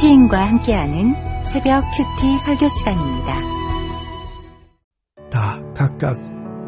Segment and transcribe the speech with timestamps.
[0.00, 1.14] 큐티인과 함께하는
[1.44, 3.34] 새벽 큐티 설교 시간입니다.
[5.30, 6.18] 다 각각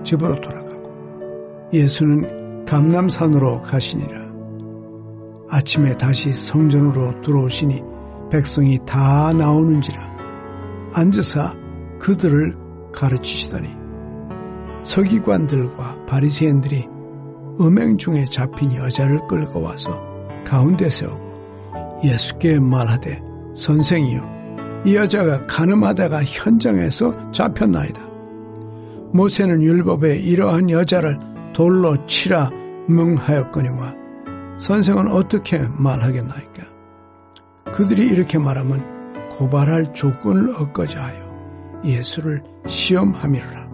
[0.05, 4.11] 집으로 돌아가고 예수는 감남산으로 가시니라.
[5.49, 7.83] 아침에 다시 성전으로 들어오시니
[8.31, 9.99] 백성이 다 나오는지라
[10.93, 11.55] 앉으사
[12.01, 12.55] 그들을
[12.93, 13.69] 가르치시더니
[14.83, 16.87] 서기관들과 바리새인들이
[17.61, 19.99] 음행 중에 잡힌 여자를 끌고 와서
[20.45, 21.32] 가운데 세우고
[22.03, 23.21] 예수께 말하되
[23.55, 24.33] 선생이여
[24.85, 28.01] 이 여자가 가늠하다가 현장에서 잡혔나이다.
[29.13, 31.19] 모세는 율법에 이러한 여자를
[31.53, 32.51] 돌로 치라
[32.89, 33.95] 명하였거니와
[34.59, 36.63] 선생은 어떻게 말하겠나이까?
[37.75, 43.71] 그들이 이렇게 말하면 고발할 조건을 얻고자 하여 예수를 시험함이라.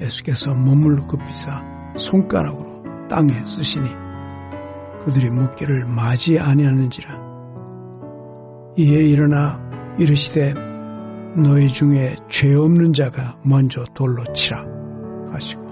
[0.00, 1.62] 예수께서 몸을 굽히사
[1.96, 4.03] 손가락으로 땅에 쓰시니
[5.04, 7.24] 그들이 묻기를 맞이 아니하는지라.
[8.76, 9.60] 이에 일어나
[9.98, 10.54] 이르시되
[11.36, 14.64] 너희 중에 죄 없는 자가 먼저 돌로 치라
[15.30, 15.62] 하시고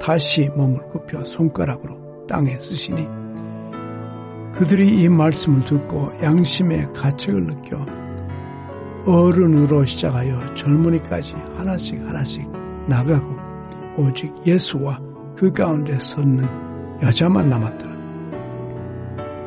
[0.00, 3.06] 다시 몸을 굽혀 손가락으로 땅에 쓰시니
[4.54, 7.86] 그들이 이 말씀을 듣고 양심의 가책을 느껴
[9.06, 12.50] 어른으로 시작하여 젊은이까지 하나씩 하나씩
[12.88, 13.36] 나가고
[13.96, 14.98] 오직 예수와
[15.36, 16.46] 그 가운데 섰는
[17.02, 17.95] 여자만 남았더라.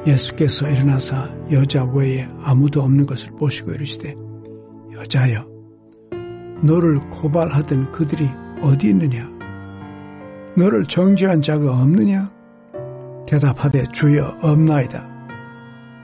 [0.08, 4.16] 예수께서 일어나사 여자 외에 아무도 없는 것을 보시고 이르시되
[4.94, 5.47] 여자여
[6.64, 8.28] 너를 고발하던 그들이
[8.61, 9.30] 어디 있느냐?
[10.58, 12.31] 너를 정죄한 자가 없느냐?
[13.28, 15.08] 대답하되 주여 없나이다.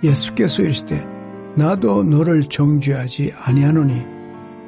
[0.04, 1.04] 예수께서 이르시되
[1.58, 4.02] 나도 너를 정죄하지 아니하노니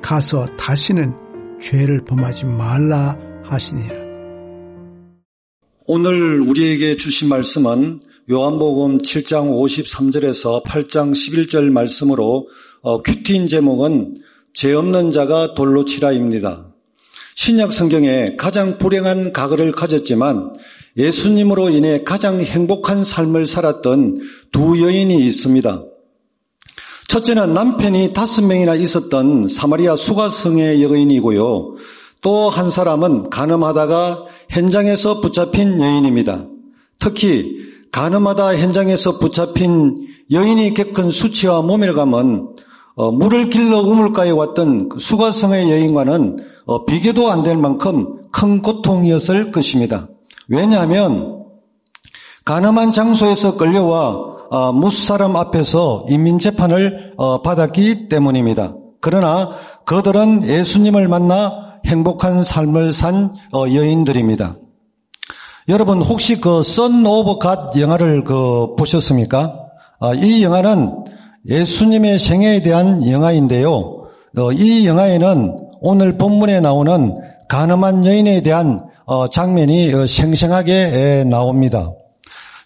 [0.02, 1.14] 가서 다시는
[1.60, 3.96] 죄를 범하지 말라 하시니라.
[5.86, 12.50] 오늘 우리에게 주신 말씀은 요한복음 7장 53절에서 8장 11절 말씀으로
[12.82, 14.18] 어, 큐티인 제목은
[14.54, 16.68] 죄 없는 자가 돌로 치라입니다.
[17.36, 20.58] 신약 성경에 가장 불행한 가거를 가졌지만
[20.98, 24.20] 예수님으로 인해 가장 행복한 삶을 살았던
[24.52, 25.86] 두 여인이 있습니다.
[27.08, 31.76] 첫째는 남편이 다섯 명이나 있었던 사마리아 수가성의 여인이고요.
[32.22, 36.50] 또 한 사람은 가늠하다가 현장에서 붙잡힌 여인입니다.
[37.00, 42.50] 특히 가늠하다 현장에서 붙잡힌 여인이 겪은 수치와 모멸감은
[42.96, 49.52] 어, 물을 길러 우물가에 왔던 그 수가성의 여인과는 어, 비교도 안 될 만큼 큰 고통이었을
[49.52, 50.08] 것입니다.
[50.48, 51.46] 왜냐하면
[52.46, 58.76] 간음한 장소에서 끌려와 어, 뭇사람 앞에서 인민 재판을 어, 받았기 때문입니다.
[59.02, 59.52] 그러나
[59.86, 64.56] 그들은 예수님을 만나 행복한 삶을 산 어, 여인들입니다.
[65.70, 69.54] 여러분 혹시 그 Son of God 영화를 그 보셨습니까?
[70.16, 71.04] 이 영화는
[71.46, 74.06] 예수님의 생애에 대한 영화인데요.
[74.56, 77.18] 이 영화에는 오늘 본문에 나오는
[77.50, 78.86] 가늠한 여인에 대한
[79.34, 81.92] 장면이 생생하게 나옵니다.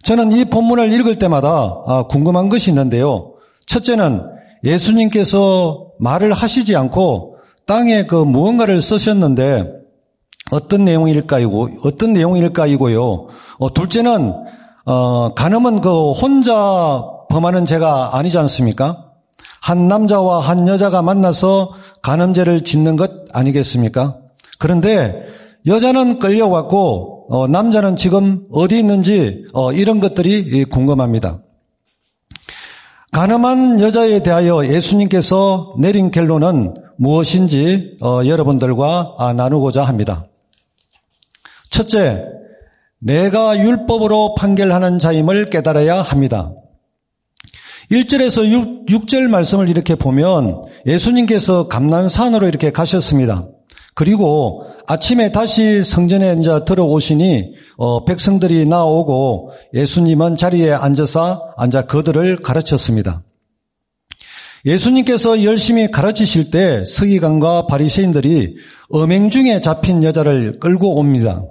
[0.04, 3.34] 저는 이 본문을 읽을 때마다 아, 궁금한 것이 있는데요.
[3.66, 4.22] 첫째는
[4.64, 9.81] 예수님께서 말을 하시지 않고 땅에 그 무언가를 쓰셨는데
[10.50, 13.28] 어떤 내용일까이고 어떤 내용일까이고요.
[13.60, 14.34] 어, 둘째는
[14.86, 19.12] 어, 간음은 그 혼자 범하는 죄가 아니지 않습니까?
[19.62, 24.18] 한 남자와 한 여자가 만나서 간음죄를 짓는 것 아니겠습니까?
[24.58, 25.26] 그런데
[25.68, 31.40] 여자는 끌려왔고 어, 남자는 지금 어디 있는지 어, 이런 것들이 궁금합니다.
[33.12, 40.26] 가늠한 여자에 대하여 예수님께서 내린 결론은 무엇인지 어, 여러분들과 아, 나누고자 합니다.
[41.82, 42.26] 첫째,
[43.00, 46.54] 내가 율법으로 판결하는 자임을 깨달아야 합니다.
[47.92, 53.48] 1절에서 6, 절 말씀을 이렇게 보면 예수님께서 감난산으로 이렇게 가셨습니다.
[53.96, 63.24] 그리고 아침에 다시 성전에 이제 들어오시니 어, 백성들이 나오고 예수님은 자리에 앉아서 앉아 그들을 가르쳤습니다.
[64.66, 68.56] 예수님께서 열심히 가르치실 때 서기관과 바리새인들이
[68.94, 71.44] 음행 중에 잡힌 여자를 끌고 옵니다.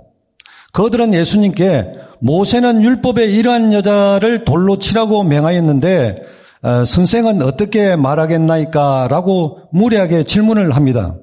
[0.73, 6.23] 그들은 예수님께 모세는 율법에 이러한 여자를 돌로 치라고 명하였는데
[6.63, 9.09] 어, 선생은 어떻게 말하겠나이까?
[9.09, 11.17] 라고 무례하게 질문을 합니다.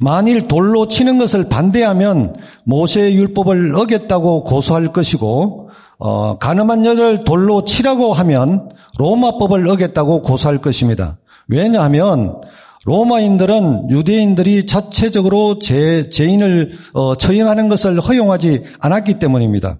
[0.00, 8.12] 만일 돌로 치는 것을 반대하면 모세의 율법을 어겼다고 고소할 것이고 어, 가늠한 여자를 돌로 치라고
[8.12, 11.18] 하면 로마법을 어겼다고 고소할 것입니다.
[11.48, 12.40] 왜냐하면
[12.86, 19.78] 로마인들은 유대인들이 자체적으로 제, 죄인을 어, 처형하는 것을 허용하지 않았기 때문입니다.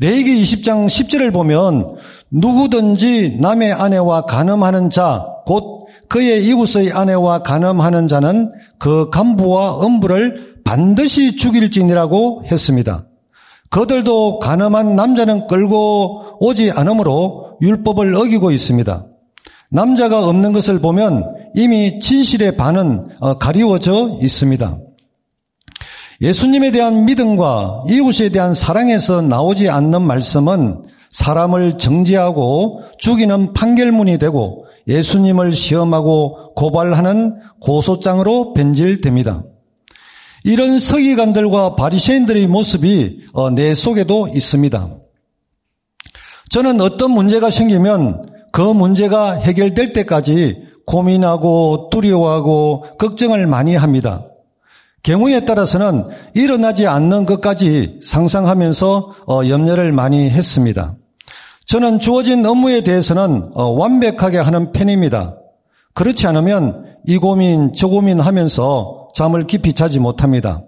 [0.00, 1.96] 레이기 20장 10절을 보면
[2.30, 11.36] 누구든지 남의 아내와 간음하는 자, 곧 그의 이웃의 아내와 간음하는 자는 그 간부와 음부를 반드시
[11.36, 13.04] 죽일지니라고 했습니다.
[13.68, 19.04] 그들도 가늠한 남자는 끌고 오지 않으므로 율법을 어기고 있습니다.
[19.70, 24.78] 남자가 없는 것을 보면 이미 진실의 반은 어, 가리워져 있습니다.
[26.20, 35.52] 예수님에 대한 믿음과 이웃에 대한 사랑에서 나오지 않는 말씀은 사람을 정지하고 죽이는 판결문이 되고 예수님을
[35.52, 39.42] 시험하고 고발하는 고소장으로 변질됩니다.
[40.44, 44.96] 이런 서기관들과 바리새인들의 모습이 어, 내 속에도 있습니다.
[46.50, 54.24] 저는 어떤 문제가 생기면 그 문제가 해결될 때까지 고민하고 두려워하고 걱정을 많이 합니다.
[55.02, 60.96] 경우에 따라서는 일어나지 않는 것까지 상상하면서 어, 염려를 많이 했습니다.
[61.66, 65.36] 저는 주어진 업무에 대해서는 어, 완벽하게 하는 편입니다.
[65.92, 70.62] 그렇지 않으면 이 고민 저 고민 하면서 잠을 깊이 자지 못합니다.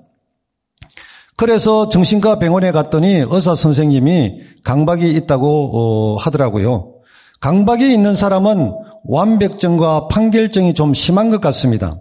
[1.37, 6.93] 그래서 정신과 병원에 갔더니 의사 선생님이 강박이 있다고 어, 하더라고요.
[7.41, 8.75] 강박이 있는 사람은
[9.05, 11.99] 완벽증과 판결증이 좀 심한 것 같습니다.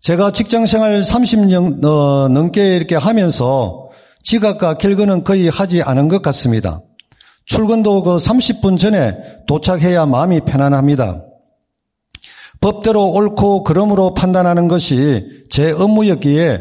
[0.00, 3.90] 제가 직장 생활 30년 어, 넘게 이렇게 하면서
[4.22, 6.82] 지각과 결근은 거의 하지 않은 것 같습니다.
[7.46, 9.16] 출근도 그 30분 전에
[9.46, 11.24] 도착해야 마음이 편안합니다.
[12.60, 16.60] 법대로 옳고 그름으로 판단하는 것이 제 업무였기에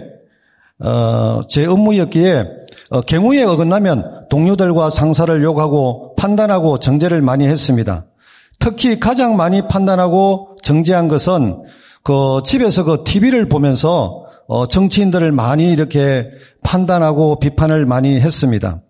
[0.83, 2.45] 어, 제 업무였기에
[2.89, 8.05] 어, 경우에 어긋나면 동료들과 상사를 욕하고 판단하고 정죄를 많이 했습니다.
[8.61, 11.63] 특히 가장 많이 판단하고 정죄한 것은
[12.03, 16.29] 그 집에서 그 TV를 보면서 어, 정치인들을 많이 이렇게
[16.63, 18.81] 판단하고 비판을 많이 했습니다.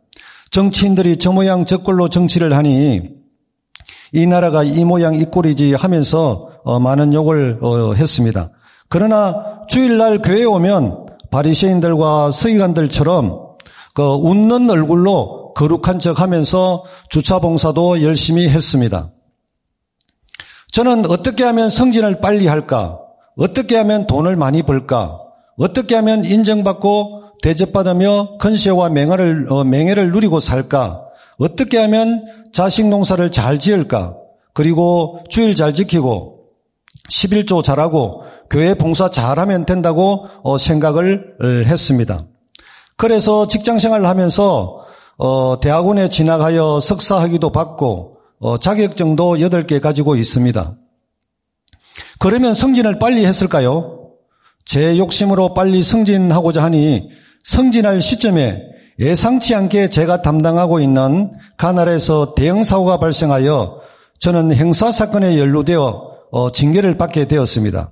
[0.51, 3.01] 정치인들이 저 모양 저 꼴로 정치를 하니
[4.11, 8.51] 이 나라가 이 모양 이 꼴이지 하면서 어, 많은 욕을 어, 했습니다.
[8.89, 13.39] 그러나 주일날 교회에 오면 바리새인들과 서기관들처럼
[13.93, 19.11] 그 웃는 얼굴로 거룩한 척하면서 주차 봉사도 열심히 했습니다.
[20.71, 22.99] 저는 어떻게 하면 성진을 빨리 할까?
[23.37, 25.19] 어떻게 하면 돈을 많이 벌까?
[25.57, 31.03] 어떻게 하면 인정받고 대접받으며 건세와 맹화를, 어, 맹해를 누리고 살까?
[31.37, 32.23] 어떻게 하면
[32.53, 34.15] 자식 농사를 잘 지을까?
[34.53, 36.39] 그리고 주일 잘 지키고
[37.09, 42.25] 11조 잘하고 교회 봉사 잘하면 된다고 어, 생각을 어, 했습니다.
[42.95, 44.85] 그래서 직장 생활을 하면서
[45.17, 48.10] 어, 대학원에 진학하여 석사학위도 받고
[48.59, 50.75] 자격증도 8개 가지고 있습니다.
[52.19, 54.11] 그러면 승진을 빨리 했을까요?
[54.65, 57.09] 제 욕심으로 빨리 승진하고자 하니
[57.43, 58.61] 승진할 시점에
[58.99, 63.81] 예상치 않게 제가 담당하고 있는 가나라에서 대형 사고가 발생하여
[64.19, 67.91] 저는 행사 사건에 연루되어 어, 징계를 받게 되었습니다.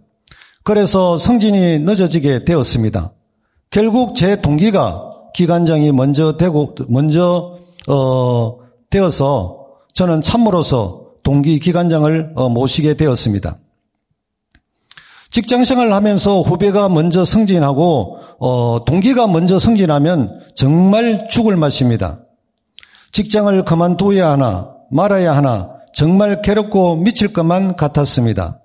[0.63, 3.13] 그래서 성진이 늦어지게 되었습니다.
[3.71, 5.03] 결국 제 동기가
[5.33, 7.57] 기관장이 먼저 되고 먼저
[7.87, 8.57] 어,
[8.89, 9.58] 되어서
[9.99, 13.57] 저는 참으로서 동기 기관장을 어, 모시게 되었습니다.
[15.29, 22.21] 직장 생활을 하면서 후배가 먼저 승진하고 어, 동기가 먼저 승진하면 정말 죽을 맛입니다.
[23.11, 28.61] 직장을 그만두어야 하나 말아야 하나 정말 괴롭고 미칠 것만 같았습니다.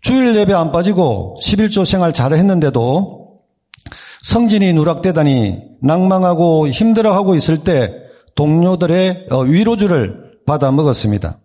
[0.00, 3.40] 주일 예배 안 빠지고 11조 생활 잘 했는데도
[4.22, 7.92] 성진이 누락되다니 낭망하고 힘들어하고 있을 때
[8.34, 11.38] 동료들의 어, 위로주를 받아 먹었습니다.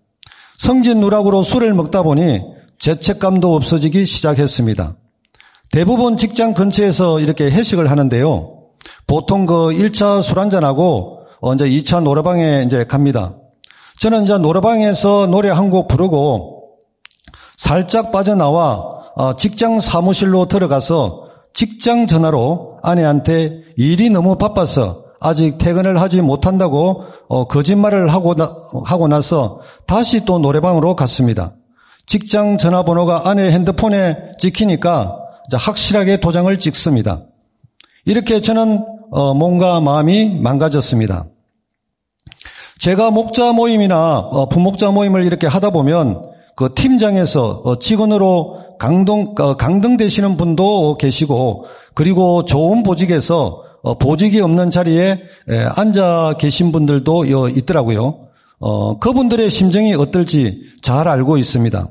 [0.57, 2.41] 성진 누락으로 술을 먹다 보니
[2.79, 4.95] 죄책감도 없어지기 시작했습니다.
[5.71, 8.55] 대부분 직장 근처에서 이렇게 회식을 하는데요.
[9.07, 13.35] 보통 그 1차 술 한잔하고 어, 이제 2차 노래방에 이제 갑니다.
[13.99, 16.59] 저는 이제 노래방에서 노래 한 곡 부르고
[17.57, 18.83] 살짝 빠져나와
[19.15, 27.47] 어, 직장 사무실로 들어가서 직장 전화로 아내한테 일이 너무 바빠서 아직 퇴근을 하지 못한다고 어,
[27.47, 31.53] 거짓말을 하고, 나, 하고 나서 다시 또 노래방으로 갔습니다.
[32.05, 35.17] 직장 전화번호가 아내 핸드폰에 찍히니까
[35.53, 37.23] 확실하게 도장을 찍습니다.
[38.05, 41.25] 이렇게 저는 어, 몸과 마음이 망가졌습니다.
[42.79, 49.57] 제가 목자 모임이나 어, 부목자 모임을 이렇게 하다 보면 그 팀장에서 어, 직원으로 강동, 어,
[49.57, 53.63] 강등되시는 분도 계시고 그리고 좋은 보직에서
[53.99, 55.21] 보직이 없는 자리에
[55.75, 58.27] 앉아 계신 분들도 있더라고요.
[58.99, 61.89] 그분들의 심정이 어떨지 잘 알고 있습니다.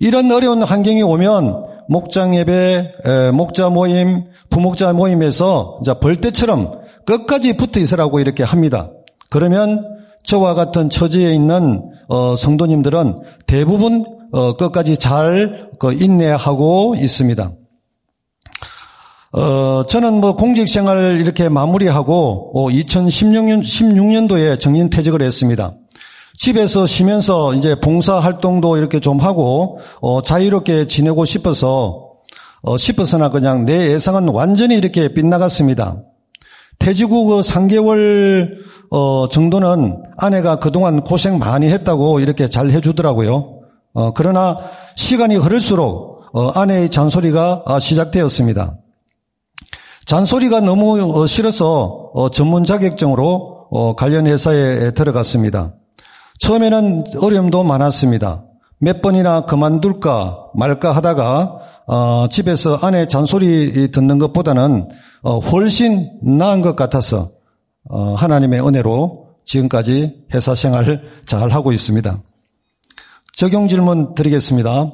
[0.00, 2.92] 이런 어려운 환경이 오면 목장 예배,
[3.34, 8.90] 목자 모임, 부목자 모임에서 벌떼처럼 끝까지 붙어 있으라고 이렇게 합니다.
[9.30, 17.52] 그러면 저와 같은 처지에 있는 어, 성도님들은 대부분 어, 끝까지 잘그 인내하고 있습니다.
[19.32, 25.74] 어, 저는 뭐 공직 생활을 이렇게 마무리하고 2016년 16년도에 정년 퇴직을 했습니다.
[26.36, 32.08] 집에서 쉬면서 이제 봉사 활동도 이렇게 좀 하고 어, 자유롭게 지내고 싶어서
[32.62, 35.96] 어, 싶어서나 그냥 내 예상은 완전히 이렇게 빗나갔습니다.
[36.78, 38.50] 퇴직 후 그 3개월
[38.90, 43.60] 어, 정도는 아내가 그동안 고생 많이 했다고 이렇게 잘 해주더라고요.
[43.94, 44.58] 어, 그러나
[44.96, 48.76] 시간이 흐를수록 어, 아내의 잔소리가 아, 시작되었습니다.
[50.08, 55.74] 잔소리가 너무 어, 싫어서 어, 전문 자격증으로 어, 관련 회사에 들어갔습니다.
[56.38, 58.42] 처음에는 어려움도 많았습니다.
[58.78, 61.58] 몇 번이나 그만둘까 말까 하다가
[62.30, 64.88] 집에서 아내 잔소리 듣는 것보다는
[65.50, 67.32] 훨씬 나은 것 같아서
[67.90, 72.22] 하나님의 은혜로 지금까지 회사 생활을 잘 하고 있습니다.
[73.34, 74.92] 적용 질문 드리겠습니다.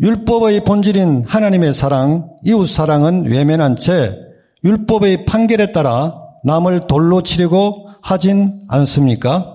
[0.00, 4.16] 율법의 본질인 하나님의 사랑, 이웃 사랑은 외면한 채
[4.64, 6.14] 율법의 판결에 따라
[6.44, 9.54] 남을 돌로 치려고 하진 않습니까?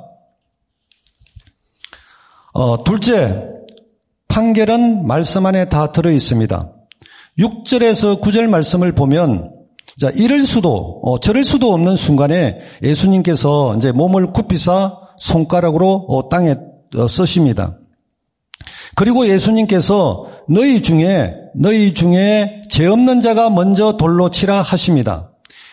[2.54, 3.50] 어, 둘째,
[4.28, 6.72] 판결은 말씀 안에 다 들어 있습니다.
[7.40, 9.52] 6절에서 9절 말씀을 보면
[10.00, 16.56] 자, 이럴 수도 어, 저럴 수도 없는 순간에 예수님께서 이제 몸을 굽히사 손가락으로 어, 땅에
[16.96, 17.78] 어, 쓰십니다.
[18.96, 25.32] 그리고 예수님께서 너희 중에 너희 중에 죄 없는 자가 먼저 돌로 치라 하십니다.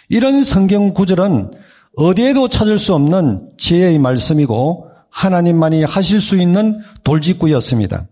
[0.08, 1.52] 이런 성경 구절은
[1.96, 8.06] 어디에도 찾을 수 없는 지혜의 말씀이고 하나님만이 하실 수 있는 돌직구였습니다.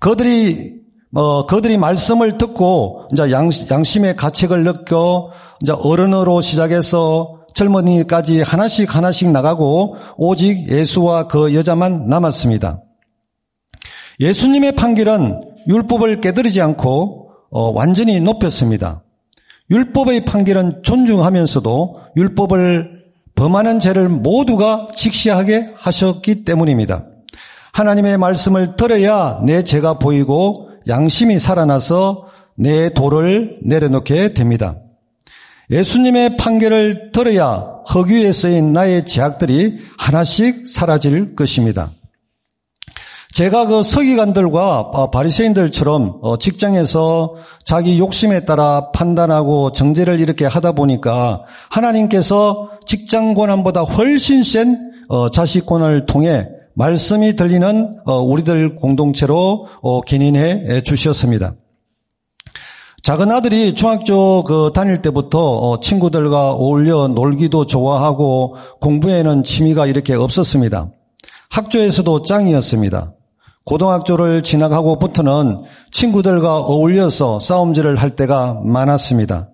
[0.00, 0.74] 그들이
[1.14, 5.30] 어, 그들이 말씀을 듣고 이제 양, 양심의 가책을 느껴
[5.62, 12.82] 이제 어른으로 시작해서 젊은이까지 하나씩 하나씩 나가고 오직 예수와 그 여자만 남았습니다.
[14.18, 19.02] 예수님의 판결은 율법을 깨뜨리지 않고 어, 완전히 높였습니다.
[19.70, 23.04] 율법의 판결은 존중하면서도 율법을
[23.34, 27.06] 범하는 죄를 모두가 직시하게 하셨기 때문입니다.
[27.72, 34.76] 하나님의 말씀을 들어야 내 죄가 보이고 양심이 살아나서 내 도를 내려놓게 됩니다.
[35.70, 41.90] 예수님의 판결을 들어야 허규에 쓰인 나의 제약들이 하나씩 사라질 것입니다.
[43.34, 52.70] 제가 그 서기관들과 바리새인들처럼 어, 직장에서 자기 욕심에 따라 판단하고 정죄를 이렇게 하다 보니까 하나님께서
[52.86, 59.66] 직장 권한보다 훨씬 센 어, 자식권을 통해 말씀이 들리는 어, 우리들 공동체로
[60.06, 61.54] 견인해 주셨습니다.
[63.02, 70.88] 작은 아들이 중학교 그 다닐 때부터 친구들과 어울려 놀기도 좋아하고 공부에는 취미가 이렇게 없었습니다.
[71.50, 73.12] 학교에서도 짱이었습니다.
[73.64, 79.48] 고등학교를 지나가고부터는 친구들과 어울려서 싸움질을 할 때가 많았습니다.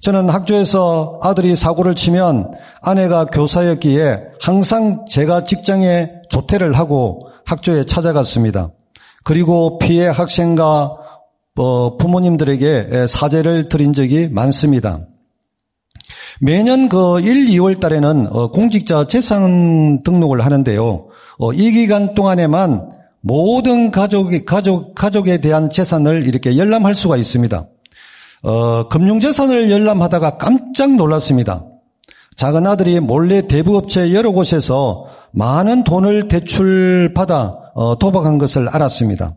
[0.00, 2.52] 저는 학교에서 아들이 사고를 치면
[2.82, 8.70] 아내가 교사였기에 항상 제가 직장에 조퇴를 하고 학교에 찾아갔습니다.
[9.22, 10.98] 그리고 피해 학생과
[11.56, 15.00] 어, 부모님들에게 사죄를 드린 적이 많습니다.
[16.40, 21.06] 매년 그 1, 2월 달에는 어, 공직자 재산 등록을 하는데요.
[21.38, 22.90] 어, 이 기간 동안에만
[23.26, 27.66] 모든 가족이, 가족, 가족에 대한 재산을 이렇게 열람할 수가 있습니다.
[28.42, 31.64] 어, 금융재산을 열람하다가 깜짝 놀랐습니다.
[32.36, 39.36] 작은 아들이 몰래 대부업체 여러 곳에서 많은 돈을 대출받아 어, 도박한 것을 알았습니다.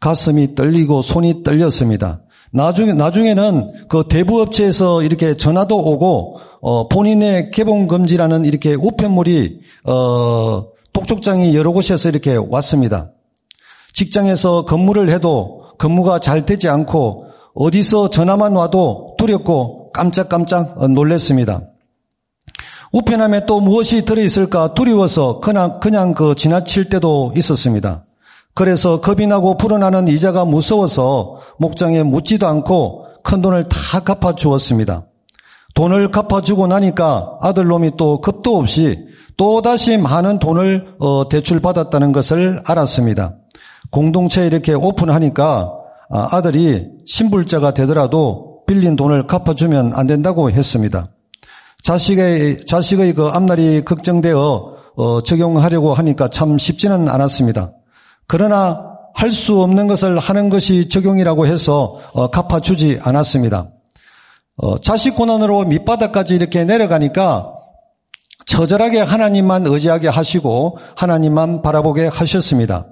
[0.00, 2.22] 가슴이 떨리고 손이 떨렸습니다.
[2.50, 11.54] 나중에, 나중에는 그 대부업체에서 이렇게 전화도 오고, 어, 본인의 개봉 금지라는 이렇게 우편물이, 어, 독촉장이
[11.54, 13.10] 여러 곳에서 이렇게 왔습니다.
[13.98, 21.62] 직장에서 근무를 해도 근무가 잘 되지 않고 어디서 전화만 와도 두렵고 깜짝깜짝 놀랐습니다.
[22.92, 28.04] 우편함에 또 무엇이 들어있을까 두려워서 그냥, 그냥 그 지나칠 때도 있었습니다.
[28.54, 35.06] 그래서 겁이 나고 불어나는 이자가 무서워서 목장에 묻지도 않고 큰 돈을 다 갚아 주었습니다.
[35.74, 43.34] 돈을 갚아주고 나니까 아들놈이 또 겁도 없이 또다시 많은 돈을 어, 대출받았다는 것을 알았습니다.
[43.90, 45.72] 공동체 이렇게 오픈하니까
[46.10, 51.10] 아, 아들이 신불자가 되더라도 빌린 돈을 갚아주면 안 된다고 했습니다.
[51.82, 57.72] 자식의 자식의 그 앞날이 걱정되어 어, 적용하려고 하니까 참 쉽지는 않았습니다.
[58.26, 63.66] 그러나 할 수 없는 것을 하는 것이 적용이라고 해서 어, 갚아주지 않았습니다.
[64.56, 67.52] 어, 자식 고난으로 밑바닥까지 이렇게 내려가니까
[68.46, 72.86] 처절하게 하나님만 의지하게 하시고 하나님만 바라보게 하셨습니다.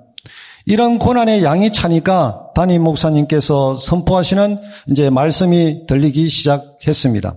[0.68, 4.58] 이런 고난의 양이 차니까 담임 목사님께서 선포하시는
[4.90, 7.36] 이제 말씀이 들리기 시작했습니다.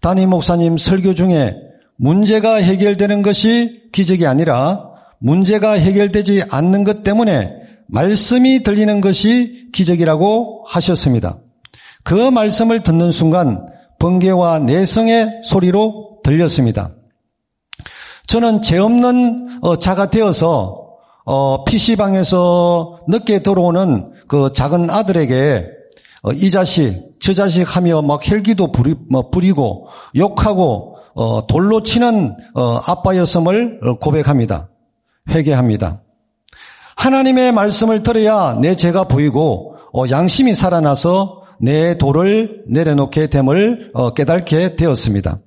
[0.00, 1.56] 담임 목사님 설교 중에
[1.96, 7.52] 문제가 해결되는 것이 기적이 아니라 문제가 해결되지 않는 것 때문에
[7.86, 11.38] 말씀이 들리는 것이 기적이라고 하셨습니다.
[12.02, 13.66] 그 말씀을 듣는 순간
[14.00, 16.90] 번개와 내성의 소리로 들렸습니다.
[18.26, 20.83] 저는 죄 없는 어, 자가 되어서
[21.24, 25.68] 어, PC방에서 늦게 들어오는 그 작은 아들에게
[26.22, 32.36] 어, 이 자식, 저 자식 하며 막 헬기도 부리, 뭐 부리고 욕하고 어, 돌로 치는
[32.54, 34.68] 어, 아빠였음을 고백합니다.
[35.30, 36.02] 회개합니다.
[36.96, 44.76] 하나님의 말씀을 들어야 내 죄가 보이고 어, 양심이 살아나서 내 돌을 내려놓게 됨을 어, 깨닫게
[44.76, 45.38] 되었습니다.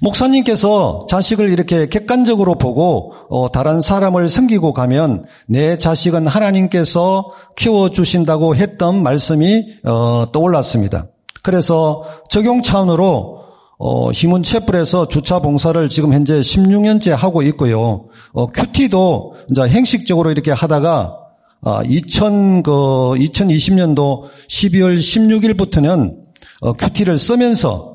[0.00, 9.02] 목사님께서 자식을 이렇게 객관적으로 보고 어, 다른 사람을 섬기고 가면 내 자식은 하나님께서 키워주신다고 했던
[9.02, 11.06] 말씀이 어, 떠올랐습니다.
[11.42, 13.44] 그래서 적용 차원으로
[13.78, 18.06] 어, 힘은 채플에서 주차 봉사를 지금 현재 16년째 하고 있고요.
[18.32, 21.18] 어, 큐티도 이제 행식적으로 이렇게 하다가
[21.66, 26.14] 아, 2000, 그 2020년도 12월 16일부터는
[26.60, 27.93] 어, 큐티를 쓰면서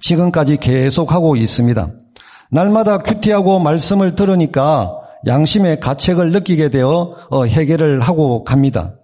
[0.00, 1.90] 지금까지 계속하고 있습니다.
[2.50, 4.92] 날마다 큐티하고 말씀을 들으니까
[5.26, 8.94] 양심의 가책을 느끼게 되어 어, 해결을 하고 갑니다.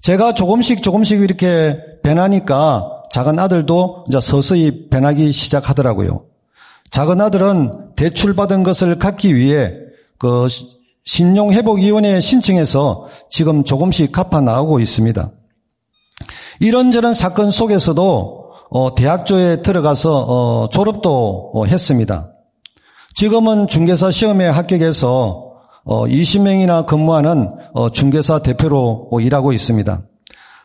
[0.00, 6.24] 제가 조금씩 조금씩 이렇게 변하니까 작은 아들도 이제 서서히 변하기 시작하더라고요.
[6.90, 9.72] 작은 아들은 대출받은 것을 갚기 위해
[10.18, 10.48] 그
[11.04, 15.30] 신용회복위원회에 신청해서 지금 조금씩 갚아 나오고 있습니다.
[16.60, 18.45] 이런저런 사건 속에서도
[18.76, 22.32] 어, 대학조에 들어가서 어, 졸업도 어, 했습니다.
[23.14, 25.44] 지금은 중개사 시험에 합격해서
[25.86, 27.48] 20명이나 근무하는
[27.92, 30.02] 중개사 대표로 일하고 있습니다.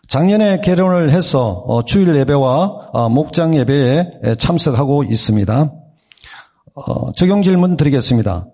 [0.10, 5.72] 작년에 결혼을 해서 주일 예배와 목장 예배에 참석하고 있습니다.
[7.16, 8.48] 적용 질문 드리겠습니다.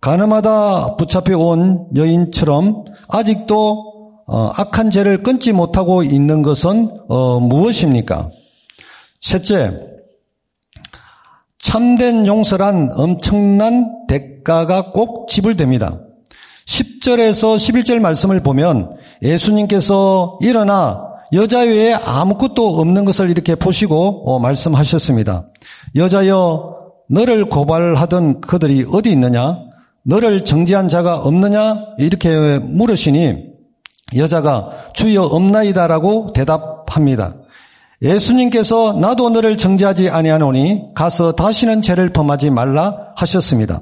[0.00, 8.30] 가늠하다 붙잡혀 온 여인처럼 아직도 악한 죄를 끊지 못하고 있는 것은 무엇입니까?
[9.24, 9.72] 셋째,
[11.58, 15.98] 참된 용서란 엄청난 대가가 꼭 지불됩니다.
[16.66, 25.48] 10절에서 11절 말씀을 보면 예수님께서 일어나 여자 외에 아무것도 없는 것을 이렇게 보시고 어, 말씀하셨습니다.
[25.96, 26.76] 여자여
[27.08, 29.58] 너를 고발하던 그들이 어디 있느냐?
[30.02, 31.94] 너를 정지한 자가 없느냐?
[31.96, 33.36] 이렇게 물으시니
[34.16, 37.36] 여자가 주여 없나이다라고 대답합니다.
[38.04, 43.80] 예수님께서 나도 너를 정죄하지 아니하노니 가서 다시는 죄를 범하지 말라 하셨습니다.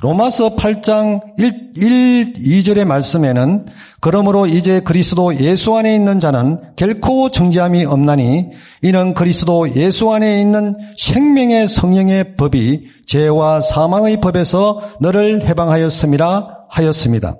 [0.00, 3.66] 로마서 8장 1, 1, 2절의 말씀에는
[4.00, 8.48] 그러므로 이제 그리스도 예수 안에 있는 자는 결코 정죄함이 없나니
[8.82, 17.36] 이는 그리스도 예수 안에 있는 생명의 성령의 법이 죄와 사망의 법에서 너를 해방하였음이라 하였습니다.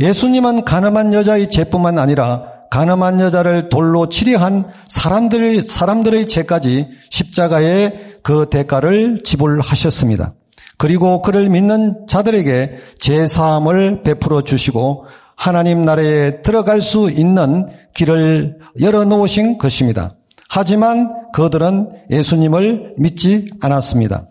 [0.00, 9.20] 예수님은 가늠한 여자의 죄뿐만 아니라 가늠한 여자를 돌로 치려한 사람들의, 사람들의 죄까지 십자가에 그 대가를
[9.24, 10.32] 지불하셨습니다.
[10.78, 15.04] 그리고 그를 믿는 자들에게 제사함을 베풀어 주시고
[15.36, 20.16] 하나님 나라에 들어갈 수 있는 길을 열어놓으신 것입니다.
[20.48, 24.28] 하지만 그들은 예수님을 믿지 않았습니다.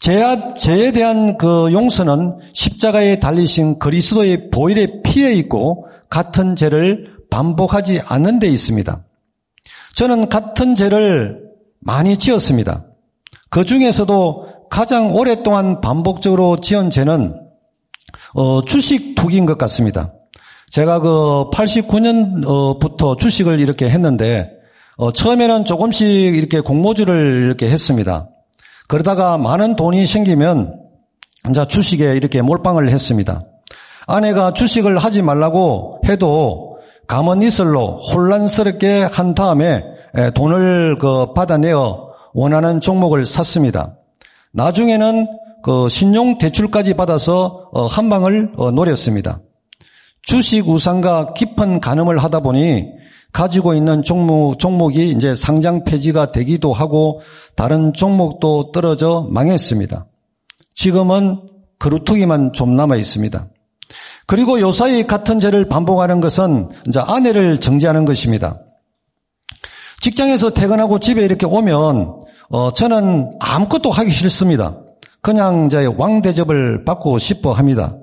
[0.00, 8.46] 죄에 대한 그 용서는 십자가에 달리신 그리스도의 보일의 피에 있고 같은 죄를 반복하지 않는 데
[8.46, 9.04] 있습니다.
[9.94, 11.42] 저는 같은 죄를
[11.78, 12.86] 많이 지었습니다.
[13.50, 17.34] 그 중에서도 가장 오랫동안 반복적으로 지은 죄는
[18.34, 20.14] 어, 주식 투기인 것 같습니다.
[20.70, 24.50] 제가 그 89년부터 주식을 이렇게 했는데
[24.96, 28.30] 어, 처음에는 조금씩 이렇게 공모주를 이렇게 했습니다.
[28.88, 30.80] 그러다가 많은 돈이 생기면
[31.50, 33.42] 이제 주식에 이렇게 몰빵을 했습니다.
[34.06, 39.84] 아내가 주식을 하지 말라고 해도 가만 이슬로 혼란스럽게 한 다음에
[40.34, 43.96] 돈을 그 받아내어 원하는 종목을 샀습니다.
[44.52, 45.26] 나중에는
[45.62, 49.40] 그 신용 대출까지 받아서 어, 한 방을 어, 노렸습니다.
[50.22, 52.86] 주식 우상과 깊은 가늠을 하다 보니
[53.32, 57.20] 가지고 있는 종목, 종목이 이제 상장 폐지가 되기도 하고
[57.54, 60.06] 다른 종목도 떨어져 망했습니다.
[60.74, 61.40] 지금은
[61.78, 63.48] 그루터기만 좀 남아 있습니다.
[64.26, 68.60] 그리고 요사이 같은 죄를 반복하는 것은 이제 아내를 정지하는 것입니다.
[70.00, 74.76] 직장에서 퇴근하고 집에 이렇게 오면 어, 저는 아무것도 하기 싫습니다.
[75.20, 77.96] 그냥 이제 왕 대접을 받고 싶어 합니다.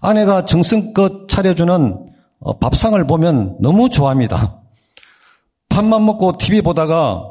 [0.00, 2.06] 아내가 정성껏 차려주는
[2.40, 4.60] 어, 밥상을 보면 너무 좋아합니다.
[5.68, 7.22] 밥만 먹고 TV 보다가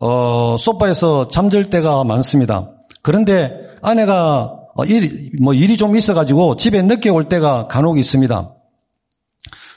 [0.00, 2.70] 어, 소파에서 잠들 때가 많습니다.
[3.02, 8.54] 그런데 아내가 어, 일, 뭐 일이 좀 있어가지고 집에 늦게 올 때가 간혹 있습니다.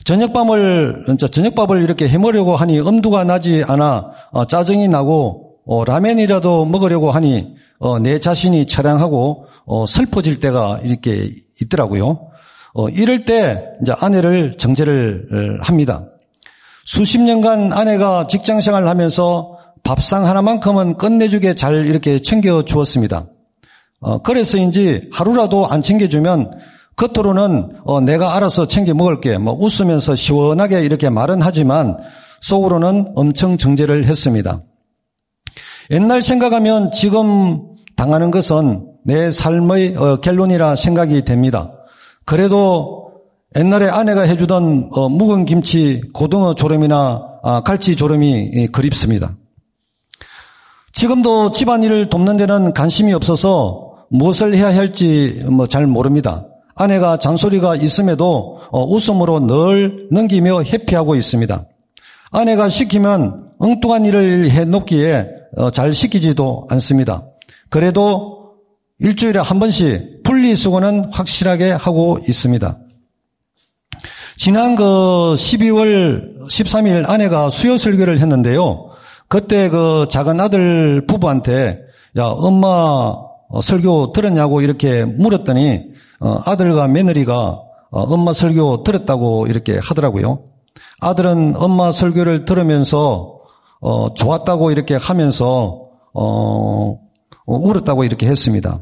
[0.06, 7.56] 저녁밥을 저녁밥을 이렇게 해먹으려고 하니 엄두가 나지 않아 어, 짜증이 나고 어, 라면이라도 먹으려고 하니
[7.80, 11.32] 어, 내 자신이 처량하고 어, 슬퍼질 때가 이렇게
[11.62, 12.30] 있더라고요.
[12.74, 16.06] 어, 이럴 때 이제 아내를 정죄를 합니다.
[16.86, 23.28] 수십 년간 아내가 직장 생활을 하면서 밥상 하나만큼은 끝내주게 잘 이렇게 챙겨 주었습니다.
[24.06, 26.52] 어, 그래서인지 하루라도 안 챙겨주면
[26.96, 31.98] 겉으로는 어, 내가 알아서 챙겨 먹을게 뭐 웃으면서 시원하게 이렇게 말은 하지만
[32.40, 34.62] 속으로는 엄청 정죄를 했습니다.
[35.90, 37.64] 옛날 생각하면 지금
[37.96, 41.72] 당하는 것은 내 삶의 어, 결론이라 생각이 됩니다.
[42.26, 43.12] 그래도
[43.56, 49.36] 옛날에 아내가 해주던 어, 묵은 김치, 고등어 조림이나 아, 갈치 조림이 그립습니다.
[50.94, 56.46] 지금도 집안일을 돕는 데는 관심이 없어서 무엇을 해야 할지 뭐 잘 모릅니다.
[56.76, 61.66] 아내가 잔소리가 있음에도 어, 웃음으로 늘 넘기며 회피하고 있습니다.
[62.32, 67.26] 아내가 시키면 엉뚱한 일을 해놓기에 어, 잘 시키지도 않습니다.
[67.70, 68.56] 그래도
[69.00, 72.78] 일주일에 한 번씩 분리수거는 확실하게 하고 있습니다.
[74.38, 78.90] 지난 그 12월 13일 아내가 수요 설교를 했는데요.
[79.30, 81.80] 그때 그 작은 아들 부부한테
[82.18, 83.16] 야 엄마
[83.62, 87.60] 설교 들었냐고 이렇게 물었더니 어, 아들과 며느리가
[87.92, 90.44] 어, 엄마 설교 들었다고 이렇게 하더라고요.
[91.02, 93.40] 아들은 엄마 설교를 들으면서
[93.82, 95.82] 어, 좋았다고 이렇게 하면서
[97.46, 98.80] 울었다고 이렇게 했습니다.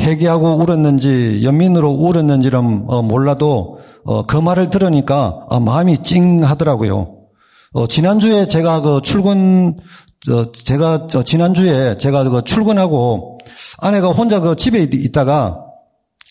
[0.00, 3.80] 회개하고 울었는지 연민으로 울었는지는 몰라도
[4.28, 7.18] 그 말을 들으니까 아, 마음이 찡하더라고요.
[7.88, 9.76] 지난주에 제가 그 출근
[10.64, 13.38] 제가 지난주에 제가 그 출근하고
[13.78, 15.58] 아내가 혼자 그 집에 있다가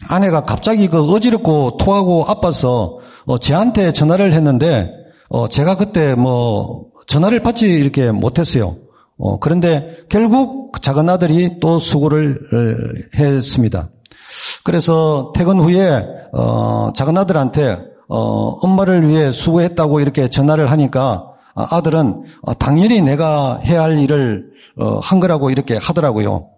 [0.07, 4.91] 아내가 갑자기 그 어지럽고 토하고 아파서 어, 저한테 전화를 했는데
[5.29, 8.77] 어, 제가 그때 뭐 전화를 받지 이렇게 못했어요.
[9.17, 13.89] 어, 그런데 결국 그 작은 아들이 또 수고를 어, 했습니다.
[14.63, 17.77] 그래서 퇴근 후에 어, 작은 아들한테
[18.07, 21.30] 어, 엄마를 위해 수고했다고 이렇게 전화를 하니까
[21.69, 22.23] 아들은
[22.59, 24.51] 당연히 내가 해야 할 일을
[25.01, 26.49] 한 거라고 이렇게 하더라고요.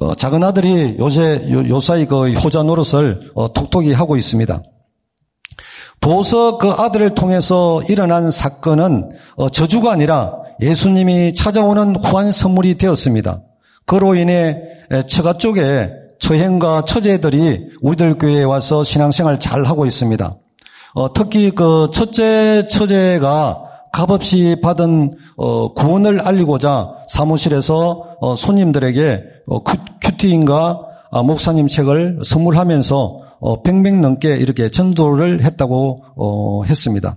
[0.00, 4.62] 어, 작은 아들이 요새 요, 사이 그 효자 노릇을 어, 톡톡히 하고 있습니다.
[6.00, 13.42] 보석 그 아들을 통해서 일어난 사건은 어, 저주가 아니라 예수님이 찾아오는 후한 선물이 되었습니다.
[13.86, 14.60] 그로 인해
[15.08, 20.36] 처가 쪽에 처행과 처제들이 우리들 교회에 와서 신앙생활 잘 하고 있습니다.
[20.94, 29.62] 어, 특히 그 첫째 처제가 값없이 받은 어, 구원을 알리고자 사무실에서 어, 손님들에게 어,
[30.00, 37.16] 큐티인가 아, 목사님 책을 선물하면서 100명 넘게 이렇게 전도를 했다고 했습니다.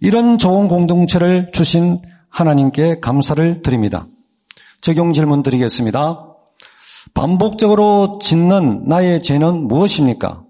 [0.00, 4.06] 이런 좋은 공동체를 주신 하나님께 감사를 드립니다.
[4.82, 6.26] 적용 질문 드리겠습니다.
[7.14, 10.42] 반복적으로 짓는 나의 죄는 무엇입니까?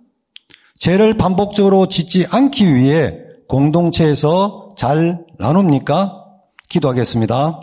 [0.78, 3.16] 죄를 반복적으로 짓지 않기 위해
[3.48, 6.24] 공동체에서 잘 나눕니까?
[6.68, 7.60] 기도하겠습니다.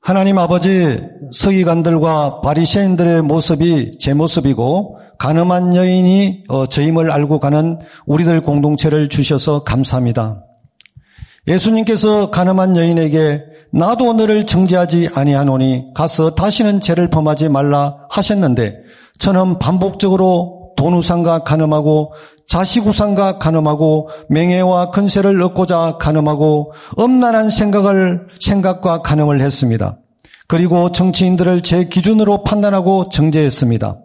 [0.00, 1.00] 하나님 아버지
[1.32, 10.44] 서기관들과 바리새인들의 모습이 제 모습이고 가늠한 여인이 어, 저임을 알고 가는 우리들 공동체를 주셔서 감사합니다.
[11.48, 18.76] 예수님께서 가늠한 여인에게 나도 너를 정죄하지 아니하노니 가서 다시는 죄를 범하지 말라 하셨는데
[19.18, 22.12] 저는 반복적으로 돈우상과 가늠하고
[22.46, 29.98] 자식 우상과 가늠하고 명예와 근세를 얻고자 가늠하고 엄난한 생각을 생각과 가늠을 했습니다.
[30.46, 33.98] 그리고 정치인들을 제 기준으로 판단하고 정죄했습니다.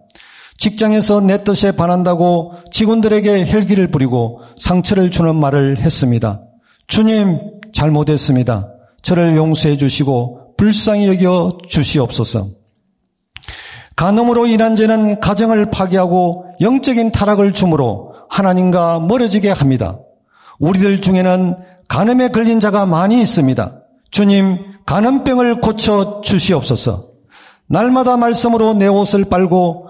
[0.58, 6.42] 직장에서 내 뜻에 반한다고 직원들에게 혈기를 부리고 상처를 주는 말을 했습니다.
[6.88, 7.40] 주님
[7.74, 8.68] 잘못했습니다.
[9.02, 12.50] 저를 용서해 주시고 불쌍히 여겨 주시옵소서.
[13.96, 20.00] 간음으로 인한 죄는 가정을 파괴하고 영적인 타락을 주므로 하나님과 멀어지게 합니다.
[20.60, 23.82] 우리들 중에는 간음에 걸린 자가 많이 있습니다.
[24.12, 27.10] 주님, 간음병을 고쳐 주시옵소서.
[27.68, 29.88] 날마다 말씀으로 내 옷을 빨고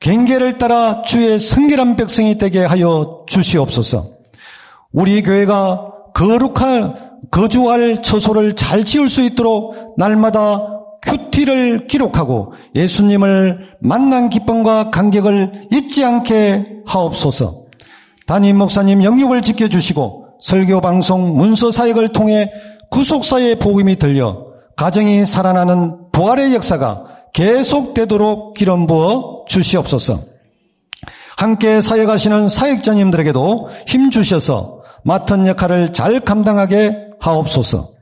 [0.00, 4.10] 경계를 따라 주의 성결한 백성이 되게 하여 주시옵소서.
[4.92, 14.90] 우리 교회가 거룩한 거주할 처소를 잘 지을 수 있도록 날마다 큐티를 기록하고 예수님을 만난 기쁨과
[14.90, 17.64] 감격을 잊지 않게 하옵소서.
[18.26, 22.52] 담임 목사님 영육을 지켜주시고 설교 방송 문서 사역을 통해
[22.90, 30.22] 구속사의 복음이 들려 가정이 살아나는 부활의 역사가 계속되도록 기름 부어 주시옵소서.
[31.36, 37.97] 함께 사역하시는 사역자님들에게도 힘 주셔서 맡은 역할을 잘 감당하게 하옵소서.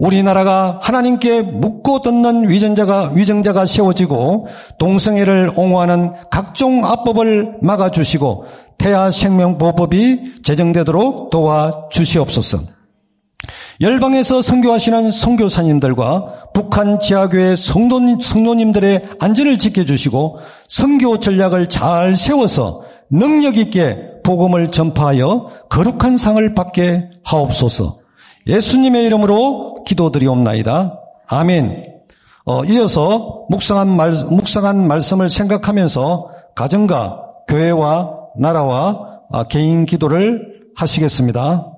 [0.00, 8.44] 우리나라가 하나님께 묻고 듣는 위전자가, 위정자가 세워지고 동성애를 옹호하는 각종 압법을 막아주시고
[8.78, 12.62] 태아 생명보호법이 제정되도록 도와주시옵소서.
[13.82, 24.22] 열방에서 선교하시는 선교사님들과 북한 지하교회 성도, 성도님들의 안전을 지켜주시고 선교 전략을 잘 세워서 능력 있게
[24.22, 28.00] 복음을 전파하여 거룩한 상을 받게 하옵소서.
[28.46, 31.00] 예수님의 이름으로 기도드리옵나이다.
[31.28, 31.84] 아멘.
[32.46, 41.72] 어, 이어서 묵상한 말, 묵상한 말씀을 생각하면서 가정과 교회와 나라와 아, 개인 기도를 하시겠습니다.